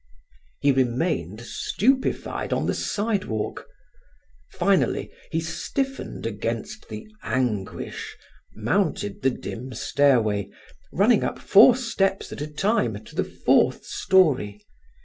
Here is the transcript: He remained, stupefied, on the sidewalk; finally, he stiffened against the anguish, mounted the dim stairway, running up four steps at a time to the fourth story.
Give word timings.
He 0.61 0.71
remained, 0.71 1.41
stupefied, 1.41 2.51
on 2.53 2.65
the 2.65 2.73
sidewalk; 2.73 3.67
finally, 4.49 5.11
he 5.31 5.39
stiffened 5.39 6.25
against 6.25 6.89
the 6.89 7.05
anguish, 7.21 8.17
mounted 8.55 9.21
the 9.21 9.29
dim 9.29 9.73
stairway, 9.75 10.49
running 10.91 11.23
up 11.23 11.37
four 11.37 11.75
steps 11.75 12.31
at 12.31 12.41
a 12.41 12.47
time 12.47 13.03
to 13.03 13.13
the 13.15 13.23
fourth 13.23 13.85
story. 13.85 14.65